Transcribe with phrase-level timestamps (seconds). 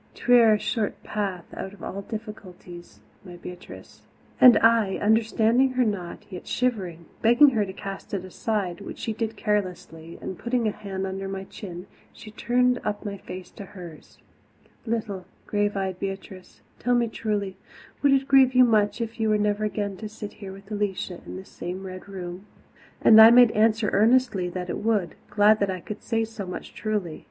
[0.15, 4.01] 'Twere a short path out of all difficulties, my Beatrice."
[4.39, 9.13] And I, understanding her not, yet shivering, begged her to cast it aside, which she
[9.13, 13.63] did carelessly and, putting a hand under my chin, she turned up my face to
[13.63, 14.17] hers.
[14.87, 17.57] "Little, grave eyed Beatrice, tell me truly,
[18.01, 21.21] would it grieve you much if you were never again to sit here with Alicia
[21.27, 22.47] in this same Red Room?"
[23.03, 26.73] And I made answer earnestly that it would, glad that I could say so much
[26.73, 27.19] truly.